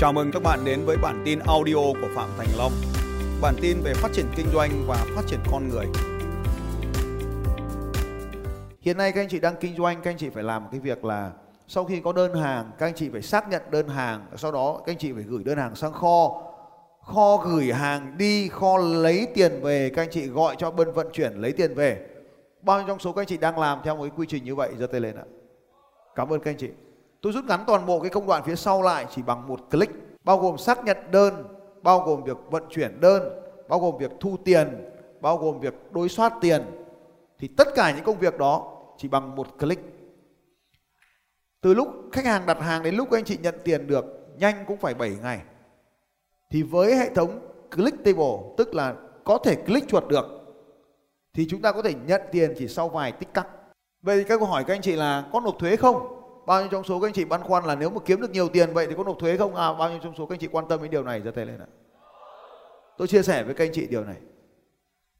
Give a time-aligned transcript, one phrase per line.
[0.00, 2.72] Chào mừng các bạn đến với bản tin audio của Phạm Thành Long.
[3.42, 5.86] Bản tin về phát triển kinh doanh và phát triển con người.
[8.80, 11.04] Hiện nay các anh chị đang kinh doanh, các anh chị phải làm cái việc
[11.04, 11.32] là
[11.68, 14.82] sau khi có đơn hàng, các anh chị phải xác nhận đơn hàng, sau đó
[14.86, 16.42] các anh chị phải gửi đơn hàng sang kho.
[17.02, 21.08] Kho gửi hàng đi, kho lấy tiền về, các anh chị gọi cho bên vận
[21.12, 22.06] chuyển lấy tiền về.
[22.62, 24.54] Bao nhiêu trong số các anh chị đang làm theo một cái quy trình như
[24.54, 24.70] vậy?
[24.78, 25.24] giơ tay lên ạ.
[26.14, 26.68] Cảm ơn các anh chị.
[27.22, 29.92] Tôi rút ngắn toàn bộ cái công đoạn phía sau lại chỉ bằng một click,
[30.24, 31.44] bao gồm xác nhận đơn,
[31.82, 33.22] bao gồm việc vận chuyển đơn,
[33.68, 36.62] bao gồm việc thu tiền, bao gồm việc đối soát tiền.
[37.38, 39.82] Thì tất cả những công việc đó chỉ bằng một click.
[41.60, 44.04] Từ lúc khách hàng đặt hàng đến lúc các anh chị nhận tiền được
[44.38, 45.40] nhanh cũng phải 7 ngày.
[46.50, 47.40] Thì với hệ thống
[47.76, 50.24] clickable tức là có thể click chuột được
[51.34, 53.48] thì chúng ta có thể nhận tiền chỉ sau vài tích tắc.
[54.02, 56.19] Vậy thì các câu hỏi các anh chị là có nộp thuế không?
[56.46, 58.48] Bao nhiêu trong số các anh chị băn khoăn là nếu mà kiếm được nhiều
[58.48, 59.54] tiền vậy thì có nộp thuế không?
[59.54, 61.46] À, bao nhiêu trong số các anh chị quan tâm đến điều này giơ tay
[61.46, 61.66] lên ạ.
[62.98, 64.16] Tôi chia sẻ với các anh chị điều này.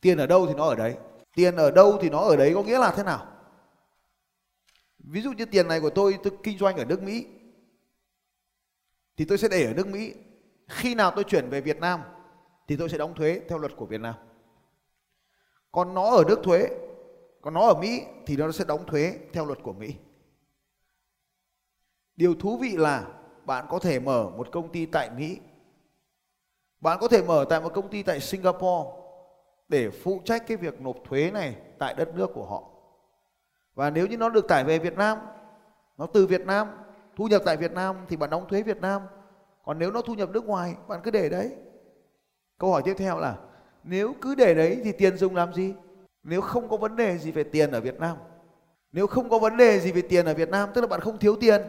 [0.01, 0.97] Tiền ở đâu thì nó ở đấy.
[1.35, 3.27] Tiền ở đâu thì nó ở đấy có nghĩa là thế nào?
[4.99, 7.27] Ví dụ như tiền này của tôi tôi kinh doanh ở nước Mỹ
[9.17, 10.15] thì tôi sẽ để ở nước Mỹ.
[10.69, 12.01] Khi nào tôi chuyển về Việt Nam
[12.69, 14.15] thì tôi sẽ đóng thuế theo luật của Việt Nam.
[15.73, 16.69] Còn nó ở nước thuế,
[17.41, 19.95] còn nó ở Mỹ thì nó sẽ đóng thuế theo luật của Mỹ.
[22.21, 23.07] Điều thú vị là
[23.45, 25.39] bạn có thể mở một công ty tại Mỹ.
[26.81, 28.91] Bạn có thể mở tại một công ty tại Singapore
[29.69, 32.63] để phụ trách cái việc nộp thuế này tại đất nước của họ.
[33.75, 35.19] Và nếu như nó được tải về Việt Nam,
[35.99, 36.69] nó từ Việt Nam,
[37.17, 39.03] thu nhập tại Việt Nam thì bạn đóng thuế Việt Nam.
[39.65, 41.57] Còn nếu nó thu nhập nước ngoài, bạn cứ để đấy.
[42.59, 43.37] Câu hỏi tiếp theo là
[43.85, 45.75] nếu cứ để đấy thì tiền dùng làm gì?
[46.23, 48.17] Nếu không có vấn đề gì về tiền ở Việt Nam.
[48.93, 51.19] Nếu không có vấn đề gì về tiền ở Việt Nam tức là bạn không
[51.19, 51.63] thiếu tiền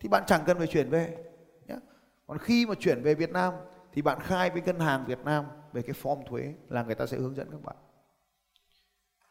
[0.00, 1.16] thì bạn chẳng cần phải chuyển về
[1.66, 1.76] nhé.
[2.26, 3.54] còn khi mà chuyển về Việt Nam
[3.92, 7.06] thì bạn khai với ngân hàng Việt Nam về cái form thuế là người ta
[7.06, 7.76] sẽ hướng dẫn các bạn.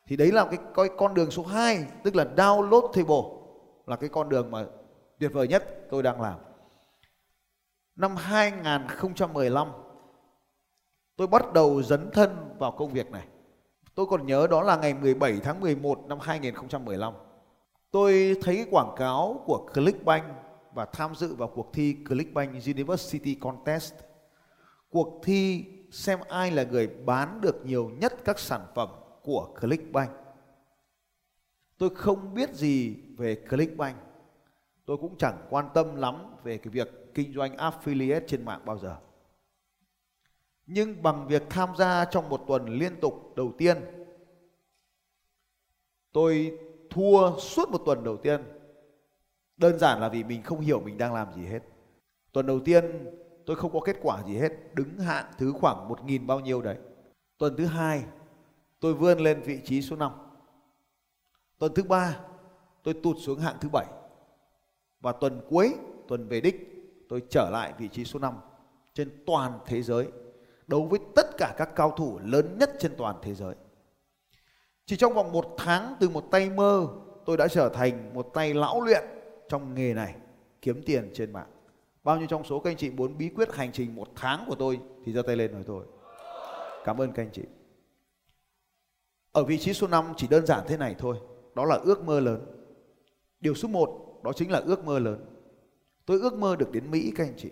[0.07, 3.39] Thì đấy là cái, cái con đường số 2 tức là download table
[3.85, 4.65] là cái con đường mà
[5.19, 6.39] tuyệt vời nhất tôi đang làm.
[7.95, 9.71] Năm 2015
[11.15, 13.27] tôi bắt đầu dấn thân vào công việc này.
[13.95, 17.13] Tôi còn nhớ đó là ngày 17 tháng 11 năm 2015
[17.91, 20.25] tôi thấy quảng cáo của Clickbank
[20.77, 23.93] và tham dự vào cuộc thi Clickbank University Contest.
[24.89, 28.89] Cuộc thi xem ai là người bán được nhiều nhất các sản phẩm
[29.23, 30.11] của Clickbank.
[31.77, 33.97] Tôi không biết gì về Clickbank.
[34.85, 38.77] Tôi cũng chẳng quan tâm lắm về cái việc kinh doanh affiliate trên mạng bao
[38.77, 38.97] giờ.
[40.65, 43.77] Nhưng bằng việc tham gia trong một tuần liên tục đầu tiên,
[46.11, 48.41] tôi thua suốt một tuần đầu tiên
[49.57, 51.59] Đơn giản là vì mình không hiểu mình đang làm gì hết.
[52.31, 53.05] Tuần đầu tiên
[53.45, 56.61] tôi không có kết quả gì hết, đứng hạng thứ khoảng một nghìn bao nhiêu
[56.61, 56.77] đấy.
[57.37, 58.03] Tuần thứ hai
[58.79, 60.11] tôi vươn lên vị trí số 5.
[61.59, 62.19] Tuần thứ ba
[62.83, 63.85] tôi tụt xuống hạng thứ bảy.
[64.99, 65.73] Và tuần cuối,
[66.07, 66.73] tuần về đích,
[67.09, 68.33] tôi trở lại vị trí số 5
[68.93, 70.07] trên toàn thế giới.
[70.67, 73.55] Đấu với tất cả các cao thủ lớn nhất trên toàn thế giới.
[74.85, 76.87] Chỉ trong vòng một tháng từ một tay mơ,
[77.25, 79.03] tôi đã trở thành một tay lão luyện
[79.49, 80.15] trong nghề này
[80.61, 81.49] kiếm tiền trên mạng.
[82.03, 84.55] Bao nhiêu trong số các anh chị muốn bí quyết hành trình một tháng của
[84.55, 85.85] tôi thì giơ tay lên nói tôi
[86.87, 87.41] cảm ơn các anh chị.
[89.31, 91.17] Ở vị trí số 5 chỉ đơn giản thế này thôi,
[91.55, 92.45] đó là ước mơ lớn.
[93.39, 95.25] Điều số 1 đó chính là ước mơ lớn.
[96.05, 97.49] Tôi ước mơ được đến Mỹ các anh chị.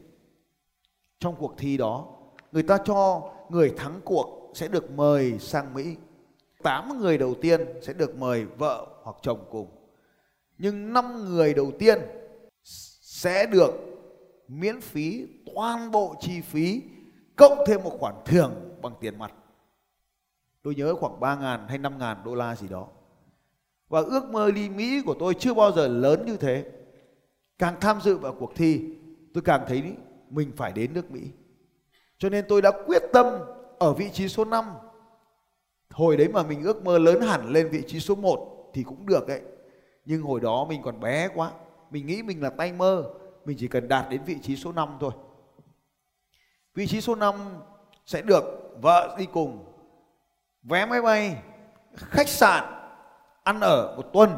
[1.20, 2.18] Trong cuộc thi đó,
[2.52, 5.96] người ta cho người thắng cuộc sẽ được mời sang Mỹ.
[6.64, 9.68] 8 người đầu tiên sẽ được mời vợ hoặc chồng cùng
[10.58, 12.00] nhưng năm người đầu tiên
[13.02, 13.72] sẽ được
[14.48, 16.82] miễn phí toàn bộ chi phí
[17.36, 18.52] cộng thêm một khoản thưởng
[18.82, 19.34] bằng tiền mặt.
[20.62, 22.88] Tôi nhớ khoảng 3 ngàn hay 5 ngàn đô la gì đó.
[23.90, 26.66] Và ước mơ đi Mỹ của tôi chưa bao giờ lớn như thế.
[27.58, 28.82] Càng tham dự vào cuộc thi,
[29.34, 29.84] tôi càng thấy
[30.30, 31.22] mình phải đến nước Mỹ.
[32.18, 33.26] Cho nên tôi đã quyết tâm
[33.80, 34.66] ở vị trí số 5.
[35.90, 39.06] Hồi đấy mà mình ước mơ lớn hẳn lên vị trí số 1 thì cũng
[39.06, 39.42] được đấy
[40.06, 41.52] nhưng hồi đó mình còn bé quá.
[41.90, 43.14] Mình nghĩ mình là tay mơ.
[43.46, 45.12] Mình chỉ cần đạt đến vị trí số 5 thôi.
[46.74, 47.36] Vị trí số 5
[48.06, 48.44] sẽ được
[48.82, 49.66] vợ đi cùng,
[50.64, 51.44] vé máy bay,
[51.96, 52.64] khách sạn,
[53.44, 54.30] ăn ở một tuần.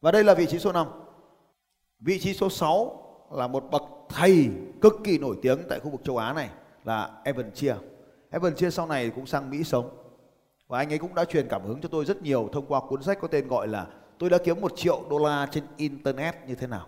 [0.00, 0.86] Và đây là vị trí số 5
[2.04, 3.00] vị trí số 6
[3.30, 4.50] là một bậc thầy
[4.80, 6.50] cực kỳ nổi tiếng tại khu vực châu Á này,
[6.84, 7.74] là Evan Chia.
[8.30, 9.90] Evan Chia sau này cũng sang Mỹ sống.
[10.66, 13.02] Và anh ấy cũng đã truyền cảm hứng cho tôi rất nhiều thông qua cuốn
[13.02, 13.86] sách có tên gọi là
[14.18, 16.86] tôi đã kiếm một triệu đô la trên internet như thế nào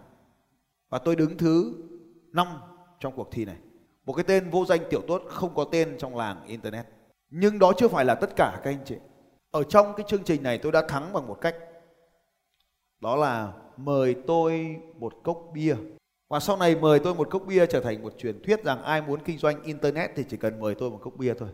[0.91, 1.75] và tôi đứng thứ
[2.33, 2.47] năm
[3.01, 3.57] trong cuộc thi này.
[4.07, 6.87] Một cái tên vô danh tiểu tốt không có tên trong làng internet.
[7.31, 8.95] Nhưng đó chưa phải là tất cả, các anh chị.
[9.51, 11.57] Ở trong cái chương trình này tôi đã thắng bằng một cách.
[13.01, 15.77] Đó là mời tôi một cốc bia.
[16.29, 19.03] Và sau này mời tôi một cốc bia trở thành một truyền thuyết rằng ai
[19.03, 21.49] muốn kinh doanh internet thì chỉ cần mời tôi một cốc bia thôi.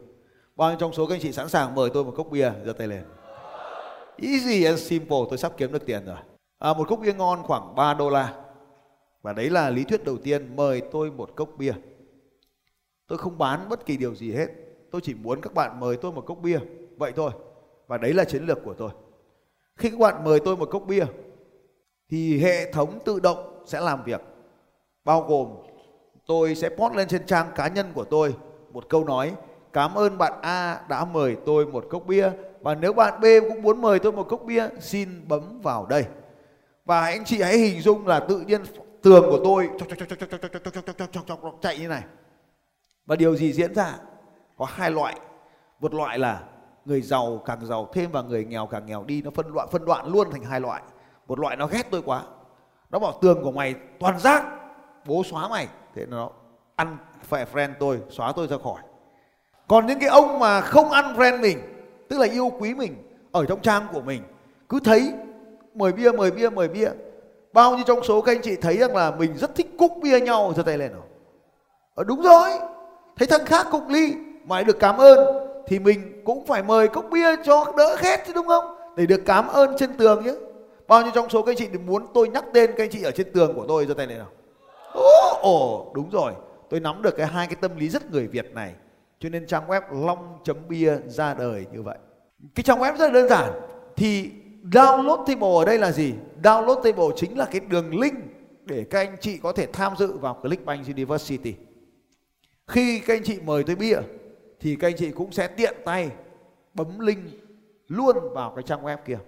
[0.57, 2.51] Bao nhiêu trong số các anh chị sẵn sàng mời tôi một cốc bia?
[2.65, 3.05] giơ tay lên.
[4.23, 6.17] Easy and simple, tôi sắp kiếm được tiền rồi.
[6.59, 8.35] À, một cốc bia ngon khoảng 3 đô la.
[9.23, 11.73] Và đấy là lý thuyết đầu tiên, mời tôi một cốc bia.
[13.07, 14.47] Tôi không bán bất kỳ điều gì hết.
[14.91, 16.59] Tôi chỉ muốn các bạn mời tôi một cốc bia.
[16.97, 17.31] Vậy thôi.
[17.87, 18.91] Và đấy là chiến lược của tôi.
[19.77, 21.05] Khi các bạn mời tôi một cốc bia,
[22.11, 24.21] thì hệ thống tự động sẽ làm việc.
[25.05, 25.49] Bao gồm
[26.27, 28.35] tôi sẽ post lên trên trang cá nhân của tôi
[28.73, 29.35] một câu nói
[29.73, 32.31] Cảm ơn bạn A đã mời tôi một cốc bia
[32.63, 36.05] và nếu bạn B cũng muốn mời tôi một cốc bia xin bấm vào đây.
[36.85, 38.63] Và anh chị hãy hình dung là tự nhiên
[39.03, 39.71] tường của tôi
[41.61, 42.03] chạy như này.
[43.07, 43.95] Và điều gì diễn ra?
[44.57, 45.21] Có hai loại.
[45.81, 46.43] Một loại là
[46.85, 49.85] người giàu càng giàu thêm và người nghèo càng nghèo đi nó phân đoạn phân
[49.85, 50.83] đoạn luôn thành hai loại.
[51.29, 52.23] Một loại nó ghét tôi quá.
[52.91, 54.45] Nó bảo tường của mày toàn rác,
[55.07, 55.69] bố xóa mày.
[55.95, 56.31] Thế nó
[56.77, 58.83] ăn phải friend tôi, xóa tôi ra khỏi
[59.73, 61.59] còn những cái ông mà không ăn friend mình
[62.13, 62.97] tức là yêu quý mình
[63.33, 64.23] ở trong trang của mình.
[64.69, 65.13] Cứ thấy
[65.75, 66.89] mời bia mời bia mời bia.
[67.53, 70.21] Bao nhiêu trong số các anh chị thấy rằng là mình rất thích cúc bia
[70.21, 71.05] nhau giơ tay lên nào
[71.95, 72.51] ờ, đúng rồi.
[73.17, 74.15] Thấy thằng khác cục ly
[74.45, 75.19] mà được cảm ơn
[75.67, 78.77] thì mình cũng phải mời cốc bia cho đỡ khét chứ đúng không?
[78.97, 80.39] Để được cảm ơn trên tường chứ
[80.89, 83.03] bao nhiêu trong số các anh chị thì muốn tôi nhắc tên các anh chị
[83.03, 84.29] ở trên tường của tôi giơ tay lên nào?
[84.95, 86.33] Ồ, ồ đúng rồi.
[86.71, 88.73] Tôi nắm được cái hai cái tâm lý rất người việt này
[89.23, 91.99] cho nên trang web long.bia ra đời như vậy.
[92.55, 93.53] Cái trang web rất là đơn giản.
[93.97, 94.31] Thì
[94.63, 96.15] download table ở đây là gì?
[96.43, 98.15] Download table chính là cái đường link
[98.65, 101.55] để các anh chị có thể tham dự vào Clickbank University.
[102.67, 103.99] Khi các anh chị mời tới bia,
[104.61, 106.11] thì các anh chị cũng sẽ tiện tay
[106.75, 107.21] bấm link
[107.89, 109.19] luôn vào cái trang web kia.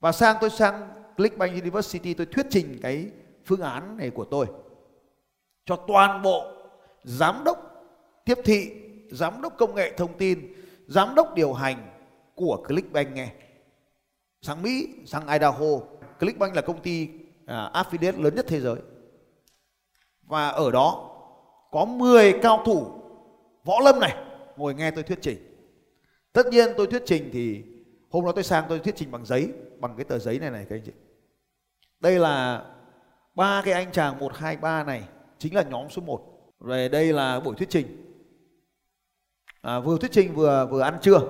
[0.00, 3.06] Và sang tôi sang Clickbank University, tôi thuyết trình cái
[3.46, 4.46] phương án này của tôi
[5.66, 6.44] cho toàn bộ
[7.04, 7.58] giám đốc,
[8.24, 8.72] tiếp thị
[9.12, 10.52] giám đốc công nghệ thông tin,
[10.86, 11.88] giám đốc điều hành
[12.34, 13.32] của Clickbank nghe.
[14.42, 15.80] Sang Mỹ, sang Idaho,
[16.20, 17.08] Clickbank là công ty
[17.46, 18.76] à, affiliate lớn nhất thế giới.
[20.22, 21.08] Và ở đó
[21.70, 22.86] có 10 cao thủ
[23.64, 24.16] võ lâm này
[24.56, 25.38] ngồi nghe tôi thuyết trình.
[26.32, 27.62] Tất nhiên tôi thuyết trình thì
[28.10, 30.66] hôm đó tôi sang tôi thuyết trình bằng giấy, bằng cái tờ giấy này này
[30.68, 30.92] các anh chị.
[32.00, 32.64] Đây là
[33.34, 35.02] ba cái anh chàng 1 2 3 này
[35.38, 36.52] chính là nhóm số 1.
[36.60, 38.11] Rồi đây là buổi thuyết trình
[39.62, 41.20] à, vừa thuyết trình vừa vừa ăn trưa.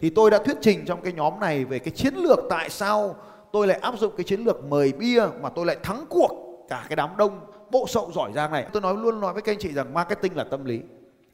[0.00, 3.16] Thì tôi đã thuyết trình trong cái nhóm này về cái chiến lược tại sao
[3.52, 6.30] tôi lại áp dụng cái chiến lược mời bia mà tôi lại thắng cuộc
[6.68, 7.40] cả cái đám đông
[7.70, 8.66] bộ sậu giỏi giang này.
[8.72, 10.80] Tôi nói luôn nói với các anh chị rằng marketing là tâm lý.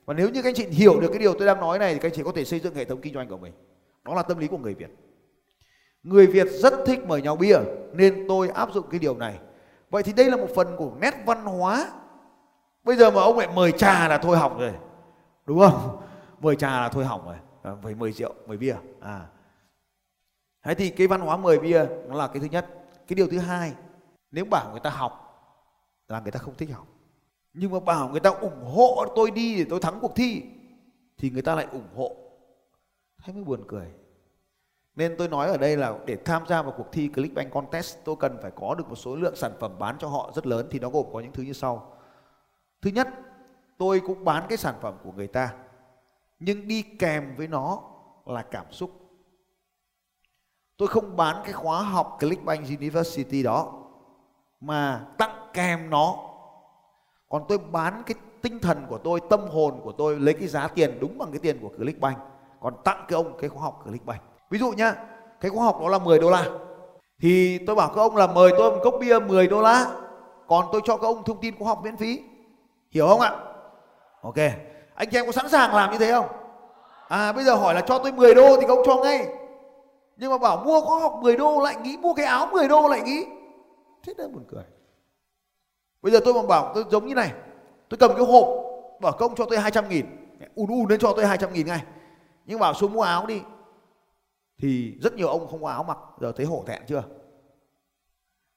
[0.06, 2.00] Và nếu như các anh chị hiểu được cái điều tôi đang nói này thì
[2.00, 3.52] các anh chị có thể xây dựng hệ thống kinh doanh của mình.
[4.04, 4.90] Đó là tâm lý của người việt.
[6.02, 7.58] Người việt rất thích mời nhau bia
[7.92, 9.38] nên tôi áp dụng cái điều này.
[9.90, 11.88] Vậy thì đây là một phần của nét văn hóa.
[12.84, 14.72] Bây giờ mà ông lại mời trà là thôi học rồi.
[15.46, 16.00] Đúng không?
[16.40, 17.36] Mời trà là thôi hỏng rồi.
[17.62, 18.76] À, phải mời rượu mời bia.
[19.00, 19.26] À.
[20.62, 22.66] Thế thì cái văn hóa mời bia nó là cái thứ nhất.
[23.08, 23.74] Cái điều thứ hai
[24.30, 25.26] nếu bảo người ta học
[26.08, 26.86] là người ta không thích học.
[27.52, 30.42] Nhưng mà bảo người ta ủng hộ tôi đi để tôi thắng cuộc thi
[31.18, 32.16] thì người ta lại ủng hộ.
[33.24, 33.92] Thấy mới buồn cười.
[34.96, 38.16] Nên tôi nói ở đây là để tham gia vào cuộc thi Clickbank Contest tôi
[38.20, 40.78] cần phải có được một số lượng sản phẩm bán cho họ rất lớn thì
[40.78, 41.96] nó gồm có những thứ như sau.
[42.82, 43.08] Thứ nhất,
[43.78, 45.54] tôi cũng bán cái sản phẩm của người ta
[46.40, 47.82] nhưng đi kèm với nó
[48.26, 48.90] là cảm xúc.
[50.76, 53.72] Tôi không bán cái khóa học Clickbank University đó,
[54.60, 56.16] mà tặng kèm nó.
[57.28, 60.68] Còn tôi bán cái tinh thần của tôi, tâm hồn của tôi, lấy cái giá
[60.68, 62.18] tiền đúng bằng cái tiền của Clickbank
[62.60, 64.94] còn tặng cái ông cái khóa học Clickbank ví dụ nhá,
[65.40, 66.46] cái khóa học đó là 10 đô la.
[67.20, 69.86] Thì tôi bảo các ông là mời tôi một cốc bia 10 đô la.
[70.46, 72.22] Còn tôi cho các ông thông tin khóa học miễn phí.
[72.90, 73.36] Hiểu không ạ?
[74.22, 74.36] Ok
[75.00, 76.26] anh chị em có sẵn sàng làm như thế không?
[77.08, 79.26] À bây giờ hỏi là cho tôi 10 đô thì không cho ngay.
[80.16, 82.88] Nhưng mà bảo mua khóa học 10 đô lại nghĩ, mua cái áo 10 đô
[82.88, 83.24] lại nghĩ.
[84.06, 84.64] Thế nên buồn cười.
[86.02, 87.32] Bây giờ tôi mà bảo, tôi giống như này.
[87.88, 88.48] Tôi cầm cái hộp,
[89.00, 90.06] bảo công cho tôi 200 nghìn.
[90.54, 91.82] Ùn ùn lên cho tôi 200 nghìn ngay.
[92.46, 93.40] Nhưng bảo xuống mua áo đi.
[94.62, 97.02] Thì rất nhiều ông không có áo mặc, giờ thấy hổ thẹn chưa?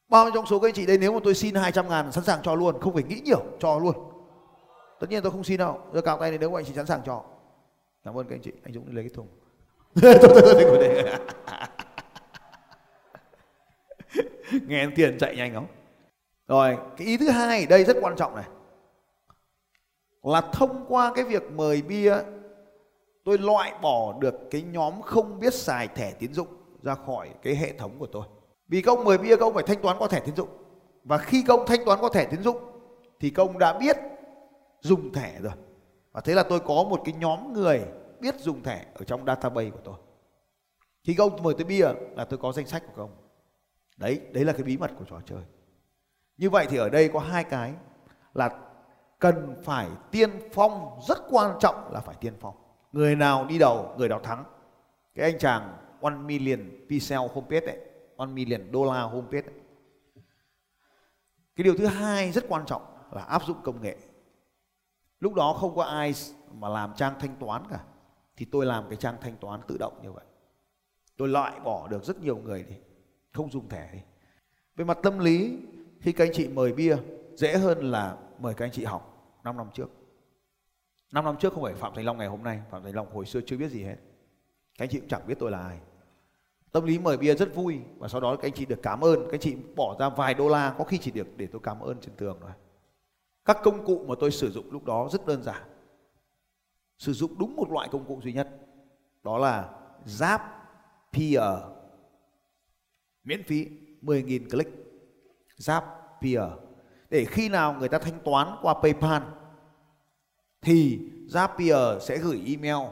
[0.09, 2.23] Bao nhiêu trong số các anh chị đây, nếu mà tôi xin 200 ngàn sẵn
[2.23, 4.12] sàng cho luôn, không phải nghĩ nhiều, cho luôn
[5.03, 5.79] tất nhiên tôi không xin đâu.
[5.93, 7.24] Tôi cào tay này nếu mà anh chị sẵn sàng cho.
[8.03, 8.51] Cảm ơn các anh chị.
[8.63, 9.27] Anh dũng lấy cái thùng.
[14.67, 15.67] Nghe tiền chạy nhanh không
[16.48, 18.45] rồi, cái ý thứ hai, đây rất quan trọng này.
[20.24, 22.15] Là thông qua cái việc mời bia,
[23.24, 26.48] tôi loại bỏ được cái nhóm không biết xài thẻ tín dụng
[26.83, 28.25] ra khỏi cái hệ thống của tôi.
[28.67, 30.50] Vì công mời bia công phải thanh toán qua thẻ tín dụng.
[31.03, 32.57] Và khi công thanh toán qua thẻ tín dụng,
[33.19, 33.98] thì công đã biết
[34.84, 35.54] dùng thẻ rồi.
[36.12, 37.82] Và thế là tôi có một cái nhóm người
[38.20, 39.96] biết dùng thẻ ở trong database của tôi.
[41.04, 43.16] Khi công mời tới bia là tôi có danh sách của công.
[43.98, 45.44] Đấy, đấy là cái bí mật của trò chơi.
[46.38, 47.74] Như vậy thì ở đây có hai cái
[48.34, 48.50] là
[49.20, 52.56] cần phải tiên phong rất quan trọng là phải tiên phong
[52.92, 54.44] người nào đi đầu người đó thắng
[55.16, 56.60] cái anh chàng one million
[56.90, 57.78] pixel homepage đấy
[58.18, 59.54] one million đô la homepage ấy.
[61.56, 63.98] cái điều thứ hai rất quan trọng là áp dụng công nghệ
[65.24, 66.13] lúc đó không có ai
[66.53, 67.80] mà làm trang thanh toán cả.
[68.36, 70.24] Thì tôi làm cái trang thanh toán tự động như vậy.
[71.18, 72.75] Tôi loại bỏ được rất nhiều người đi.
[73.32, 74.00] Không dùng thẻ đi.
[74.75, 75.58] Về mặt tâm lý,
[76.01, 76.98] khi các anh chị mời bia,
[77.36, 79.89] dễ hơn là mời các anh chị học 5 năm trước.
[81.12, 82.62] 5 năm trước không phải Phạm Thành Long ngày hôm nay.
[82.70, 83.98] Phạm Thành Long hồi xưa chưa biết gì hết.
[84.77, 85.80] Các anh chị cũng chẳng biết tôi là ai.
[86.72, 89.20] Tâm lý mời bia rất vui Và sau đó các anh chị được cảm ơn.
[89.25, 91.80] Các anh chị bỏ ra vài đô la, Có khi chỉ được để tôi cảm
[91.80, 92.51] ơn trên tường rồi
[93.45, 95.62] các công cụ mà tôi sử dụng lúc đó rất đơn giản.
[96.97, 98.50] Sử dụng đúng một loại công cụ duy nhất.
[99.23, 99.69] Đó là
[100.05, 101.71] Zapier.
[103.23, 103.69] Miễn phí
[104.01, 104.71] 10.000 click.
[105.57, 106.57] Zapier.
[107.09, 109.23] Để khi nào người ta thanh toán qua Paypal,
[110.62, 112.89] thì Zapier sẽ gửi email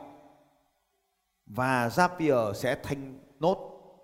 [1.46, 3.58] và Zapier sẽ thanh nốt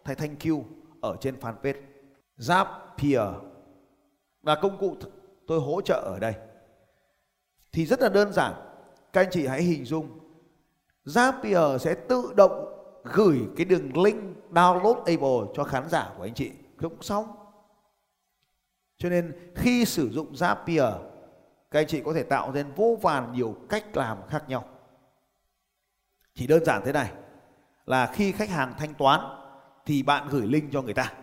[0.05, 0.65] thay thank you
[1.01, 1.81] ở trên fanpage.
[2.37, 3.33] Zapier
[4.41, 4.95] là công cụ
[5.47, 6.33] tôi hỗ trợ ở đây.
[7.71, 8.53] Thì rất là đơn giản.
[9.13, 10.19] Các anh chị hãy hình dung
[11.05, 12.73] Zapier sẽ tự động
[13.03, 16.51] gửi cái đường link downloadable cho khán giả của anh chị
[16.81, 17.25] cũng xong.
[18.97, 20.99] Cho nên khi sử dụng Zapier
[21.71, 24.65] các anh chị có thể tạo nên vô vàn nhiều cách làm khác nhau
[26.33, 27.11] chỉ đơn giản thế này
[27.85, 29.19] là khi khách hàng thanh toán,
[29.85, 31.13] thì bạn gửi link cho người ta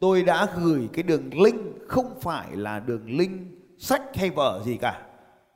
[0.00, 3.40] tôi đã gửi cái đường link không phải là đường link
[3.78, 5.06] sách hay vở gì cả,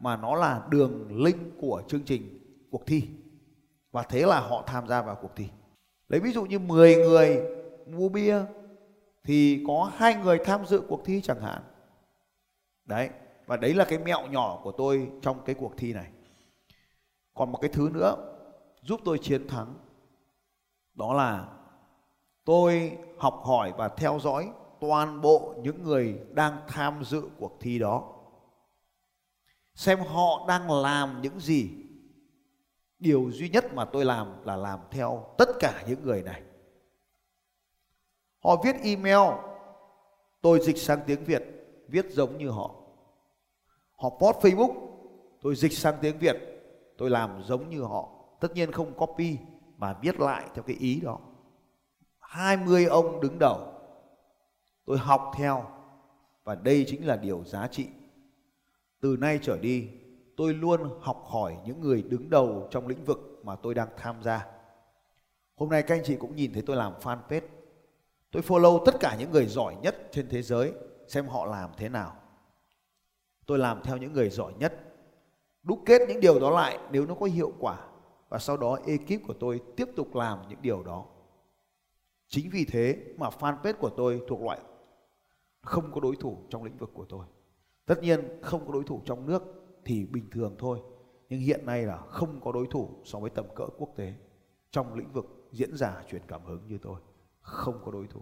[0.00, 3.02] mà nó là đường link của chương trình cuộc thi.
[3.92, 5.48] Và thế là họ tham gia vào cuộc thi.
[6.08, 7.42] Lấy ví dụ như 10 người
[7.86, 8.38] mua bia
[9.24, 11.62] thì có hai người tham dự cuộc thi chẳng hạn.
[12.84, 13.10] Đấy,
[13.46, 16.10] và đấy là cái mẹo nhỏ của tôi trong cái cuộc thi này.
[17.34, 18.36] Còn một cái thứ nữa
[18.82, 19.74] giúp tôi chiến thắng,
[20.94, 21.48] đó là
[22.44, 27.78] tôi học hỏi và theo dõi toàn bộ những người đang tham dự cuộc thi
[27.78, 28.10] đó.
[29.74, 31.70] Xem họ đang làm những gì.
[32.98, 36.42] Điều duy nhất mà tôi làm là làm theo tất cả những người này.
[38.44, 39.34] Họ viết email.
[40.40, 41.42] Tôi dịch sang tiếng việt,
[41.88, 42.70] viết giống như họ.
[43.96, 44.74] Họ post Facebook.
[45.42, 46.36] Tôi dịch sang tiếng Việt.
[46.98, 48.08] Tôi làm giống như họ.
[48.40, 49.38] Tất nhiên không copy
[49.76, 51.18] mà viết lại theo cái ý đó.
[52.28, 53.72] 20 ông đứng đầu.
[54.86, 55.64] Tôi học theo,
[56.44, 57.86] và đây chính là điều giá trị.
[59.00, 59.88] Từ nay trở đi,
[60.36, 64.22] tôi luôn học hỏi những người đứng đầu trong lĩnh vực mà tôi đang tham
[64.22, 64.46] gia.
[65.56, 67.40] Hôm nay các anh chị cũng nhìn thấy tôi làm fanpage.
[68.30, 70.72] Tôi follow tất cả những người giỏi nhất trên thế giới,
[71.08, 72.16] xem họ làm thế nào.
[73.46, 74.94] Tôi làm theo những người giỏi nhất,
[75.62, 77.78] đúc kết những điều đó lại nếu nó có hiệu quả,
[78.28, 81.04] và sau đó ekip của tôi tiếp tục làm những điều đó
[82.34, 84.58] chính vì thế mà fanpage của tôi thuộc loại
[85.60, 87.26] không có đối thủ trong lĩnh vực của tôi.
[87.86, 89.42] Tất nhiên không có đối thủ trong nước
[89.84, 90.80] thì bình thường thôi
[91.28, 94.14] nhưng hiện nay là không có đối thủ so với tầm cỡ quốc tế
[94.70, 97.00] trong lĩnh vực diễn giả truyền cảm hứng như tôi.
[97.40, 98.20] Không có đối thủ.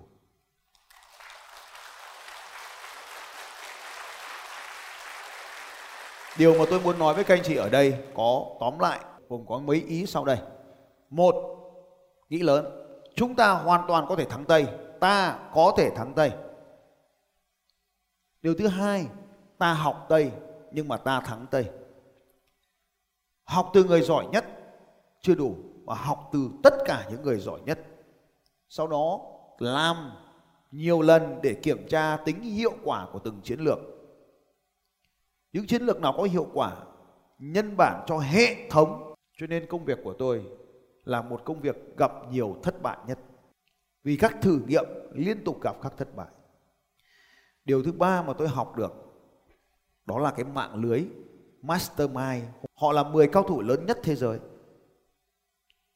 [6.38, 9.46] Điều mà tôi muốn nói với các anh chị ở đây có tóm lại gồm
[9.46, 10.38] có mấy ý sau đây.
[11.10, 11.34] Một,
[12.28, 12.81] nghĩ lớn,
[13.14, 14.66] chúng ta hoàn toàn có thể thắng Tây,
[15.00, 16.32] ta có thể thắng Tây.
[18.42, 19.06] Điều thứ hai,
[19.58, 20.32] ta học Tây
[20.72, 21.70] nhưng mà ta thắng Tây.
[23.44, 24.44] Học từ người giỏi nhất
[25.20, 27.78] chưa đủ mà học từ tất cả những người giỏi nhất.
[28.68, 29.20] Sau đó
[29.58, 30.12] làm
[30.70, 33.78] nhiều lần để kiểm tra tính hiệu quả của từng chiến lược
[35.52, 36.76] những chiến lược nào có hiệu quả
[37.38, 40.44] nhân bản cho hệ thống cho nên công việc của tôi
[41.04, 43.18] là một công việc gặp nhiều thất bại nhất.
[44.04, 46.28] Vì các thử nghiệm liên tục gặp các thất bại.
[47.64, 48.92] Điều thứ ba mà tôi học được,
[50.04, 51.04] đó là cái mạng lưới
[51.62, 52.44] mastermind.
[52.74, 54.40] Họ là 10 cao thủ lớn nhất thế giới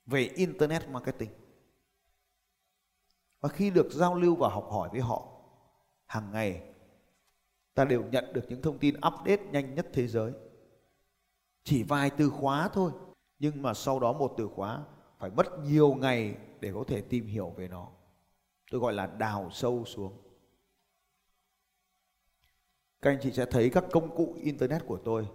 [0.07, 1.31] về internet marketing.
[3.41, 5.29] Và khi được giao lưu và học hỏi với họ,
[6.07, 6.75] hàng ngày
[7.75, 10.33] ta đều nhận được những thông tin update nhanh nhất thế giới.
[11.65, 12.93] Chỉ vài từ khóa thôi,
[13.39, 14.85] nhưng mà sau đó một từ khóa
[15.19, 17.89] phải mất nhiều ngày để có thể tìm hiểu về nó.
[18.71, 20.13] Tôi gọi là đào sâu xuống.
[23.03, 25.29] Các anh chị sẽ thấy các công cụ internet của tôi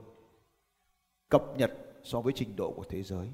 [1.29, 1.71] cập nhật
[2.03, 3.31] so với trình độ của thế giới.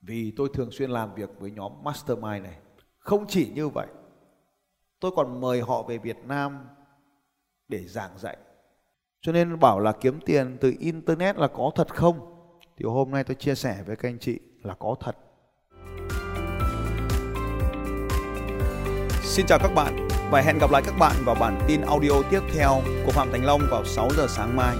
[0.00, 2.58] Vì tôi thường xuyên làm việc với nhóm mastermind này.
[2.98, 3.86] Không chỉ như vậy,
[5.00, 6.68] tôi còn mời họ về việt nam
[7.68, 8.36] để giảng dạy.
[9.20, 12.33] Cho nên bảo là kiếm tiền từ internet là có thật không?
[12.78, 15.16] Thì hôm nay tôi chia sẻ với các anh chị là có thật
[19.22, 22.40] Xin chào các bạn và hẹn gặp lại các bạn vào bản tin audio tiếp
[22.54, 24.76] theo của Phạm Thành Long vào 6 giờ sáng mai.